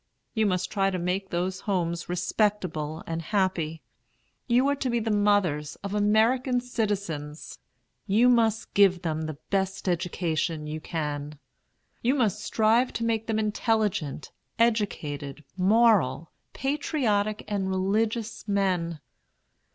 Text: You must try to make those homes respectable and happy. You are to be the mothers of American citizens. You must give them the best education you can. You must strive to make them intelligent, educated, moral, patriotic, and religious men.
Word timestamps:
You 0.33 0.47
must 0.47 0.71
try 0.71 0.89
to 0.89 0.97
make 0.97 1.29
those 1.29 1.59
homes 1.59 2.09
respectable 2.09 3.03
and 3.05 3.21
happy. 3.21 3.83
You 4.47 4.67
are 4.69 4.75
to 4.77 4.89
be 4.89 4.99
the 4.99 5.11
mothers 5.11 5.75
of 5.83 5.93
American 5.93 6.59
citizens. 6.59 7.59
You 8.07 8.27
must 8.27 8.73
give 8.73 9.03
them 9.03 9.27
the 9.27 9.37
best 9.51 9.87
education 9.87 10.65
you 10.65 10.79
can. 10.81 11.37
You 12.01 12.15
must 12.15 12.41
strive 12.43 12.91
to 12.93 13.03
make 13.05 13.27
them 13.27 13.37
intelligent, 13.37 14.31
educated, 14.57 15.43
moral, 15.55 16.31
patriotic, 16.53 17.45
and 17.47 17.69
religious 17.69 18.47
men. 18.47 18.99